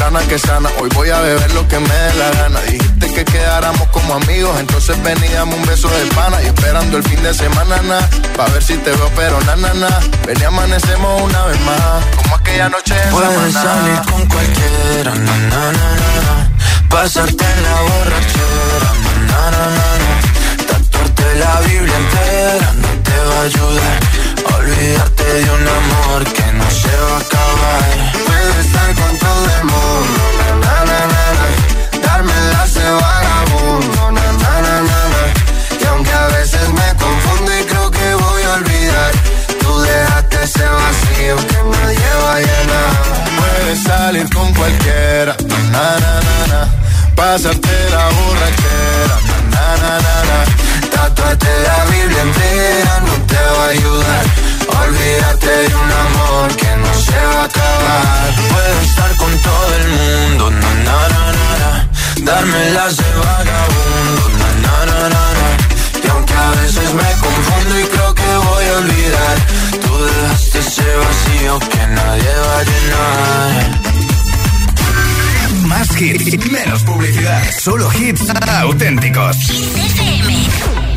sana 0.00 0.20
que 0.20 0.38
sana, 0.38 0.70
hoy 0.80 0.88
voy 0.94 1.10
a 1.10 1.20
beber 1.20 1.52
lo 1.52 1.68
que 1.68 1.78
me 1.78 1.94
dé 1.94 2.14
la 2.14 2.30
gana. 2.30 2.58
Dijiste 2.62 3.06
que 3.12 3.22
quedáramos 3.22 3.86
como 3.88 4.14
amigos, 4.14 4.58
entonces 4.58 4.96
veníamos 5.02 5.54
un 5.56 5.66
beso 5.66 5.88
de 5.90 6.06
pana 6.14 6.42
y 6.42 6.46
esperando 6.46 6.96
el 6.96 7.02
fin 7.02 7.22
de 7.22 7.34
semana, 7.34 7.76
na, 7.82 7.98
pa' 8.34 8.46
ver 8.46 8.62
si 8.62 8.76
te 8.78 8.92
veo, 8.92 9.10
pero 9.14 9.38
na, 9.42 9.56
na, 9.56 9.74
na. 9.74 9.90
Ven 10.26 10.38
y 10.40 10.44
amanecemos 10.44 11.22
una 11.22 11.44
vez 11.44 11.60
más, 11.68 11.80
como 12.16 12.34
aquella 12.36 12.70
noche 12.70 12.94
en 13.04 13.10
Puedes 13.10 13.52
salir 13.52 14.00
con 14.10 14.26
cualquiera, 14.26 15.12
na, 15.26 15.36
na, 15.52 15.62
na, 15.78 15.90
na. 16.26 16.34
Pasarte 16.88 17.44
en 17.54 17.62
la 17.66 17.76
borrachera, 17.88 18.90
na, 19.30 19.40
na, 19.54 19.64
na, 19.76 19.88
na. 20.02 20.12
Tatuarte 20.68 21.26
la 21.42 21.60
Biblia 21.68 21.96
entera 22.04 22.72
no 22.82 22.88
te 23.06 23.16
va 23.28 23.36
a 23.38 23.42
ayudar. 23.50 23.98
Olvidarte 24.56 25.24
de 25.24 25.50
un 25.58 25.68
amor 25.80 26.24
que 26.32 26.46
no 26.58 26.66
se 26.82 26.94
va 27.04 27.16
a 27.16 27.20
acabar. 27.20 28.12
Puedes 28.26 28.66
estar 28.66 28.94
con 28.94 29.18
todo 29.18 29.44
el 29.60 29.69
Salir 43.76 44.28
con 44.34 44.52
cualquiera, 44.54 45.36
na, 45.70 45.96
na, 46.02 46.20
na, 46.26 46.46
na. 46.48 46.68
Pasarte 47.14 47.68
la 47.90 48.04
borrachera, 48.16 49.16
na, 49.52 49.64
na, 49.82 49.92
na, 50.04 50.16
na. 50.28 50.38
Tatuarte 50.90 51.48
la 51.62 51.84
Biblia 51.84 52.22
entera 52.22 53.00
no 53.06 53.14
te 53.30 53.36
va 53.36 53.64
a 53.64 53.68
ayudar. 53.68 54.24
Olvídate 54.82 55.50
de 55.68 55.74
un 55.76 55.90
amor 56.04 56.56
que 56.56 56.76
no 56.82 56.92
se 57.00 57.18
va 57.30 57.42
a 57.42 57.44
acabar. 57.44 58.34
Puedo 58.50 58.80
estar 58.82 59.16
con 59.16 59.38
todo 59.38 59.74
el 59.76 59.88
mundo, 59.88 60.50
na, 60.50 60.74
na, 60.86 60.98
na, 61.14 61.24
na, 61.38 61.48
na. 61.62 61.88
Darme 62.24 62.70
las 62.70 62.96
de 62.96 63.10
vagabundo, 63.22 64.24
na, 64.40 64.48
na, 64.64 64.76
na, 64.90 65.00
na, 65.14 65.24
na. 65.38 65.48
Y 66.04 66.08
aunque 66.08 66.34
a 66.34 66.50
veces 66.60 66.92
me 66.92 67.10
confundo 67.22 67.78
y 67.78 67.84
creo 67.84 68.14
que 68.14 68.30
voy 68.48 68.64
a 68.66 68.78
olvidar, 68.78 69.36
tú 70.40 70.58
dejaste 70.58 70.58
ese 70.58 70.82
vacío 70.82 71.58
que 71.58 71.86
nadie 71.88 72.28
va 72.46 72.58
a 72.58 72.64
llenar. 72.64 73.80
Más 75.66 76.00
hits, 76.00 76.50
menos 76.50 76.82
publicidad. 76.82 77.42
Solo 77.58 77.90
hits 77.92 78.30
auténticos. 78.60 79.36
I 79.50 80.89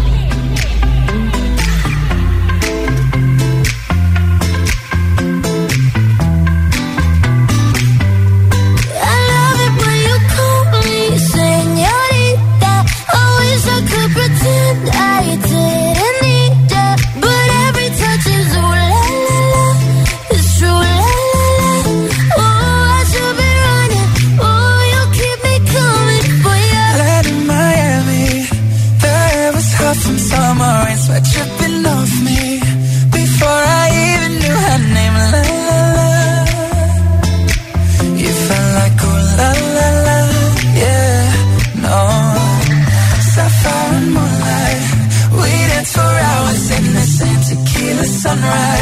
right. 48.43 48.72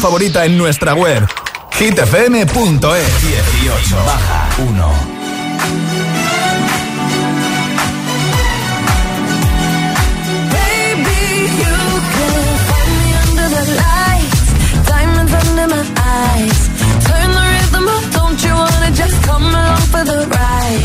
Favorita 0.00 0.46
en 0.46 0.56
nuestra 0.56 0.94
web. 0.94 1.28
hitfm.es 1.78 3.22
18 3.22 3.96
baja 4.06 4.48
1 4.58 4.70
Baby, 10.56 11.22
you 11.60 11.76
can 12.16 12.36
find 12.68 12.92
me 13.04 13.12
under 13.24 13.48
the 13.56 13.64
lights, 13.84 14.48
diamonds 14.88 15.32
under 15.42 15.66
my 15.68 15.84
eyes. 16.16 16.58
Turn 17.06 17.28
the 17.36 17.44
rhythm 17.52 17.86
up, 17.88 18.04
don't 18.16 18.40
you 18.42 18.54
wanna 18.54 18.90
just 18.92 19.16
come 19.28 19.44
along 19.44 19.84
for 19.92 20.04
the 20.04 20.20
ride? 20.36 20.84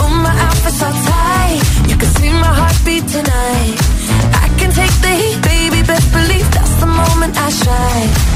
Oh, 0.00 0.08
my 0.08 0.34
outfit's 0.46 0.82
all 0.82 0.96
tight, 1.12 1.60
you 1.88 1.96
can 1.96 2.10
see 2.18 2.30
my 2.30 2.52
heartbeat 2.60 3.04
tonight. 3.08 3.76
I 4.44 4.48
can 4.58 4.70
take 4.72 4.96
the 5.04 5.12
heat, 5.20 5.38
baby, 5.42 5.82
best 5.82 6.10
believe 6.12 6.48
that's 6.56 6.74
the 6.80 6.86
moment 6.86 7.36
I 7.36 7.50
shine. 7.50 8.35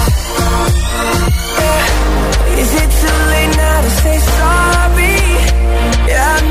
Is 2.61 2.71
it 2.81 2.89
too 3.01 3.17
late 3.33 3.53
now 3.57 3.81
to 3.81 3.89
say 4.01 4.17
sorry? 4.37 5.17
Yeah, 6.11 6.50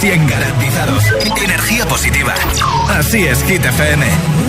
100% 0.00 0.28
garantizados. 0.28 1.04
Energía 1.42 1.84
positiva. 1.86 2.34
Así 2.88 3.26
es, 3.26 3.42
Hit 3.44 3.64
FM. 3.64 4.47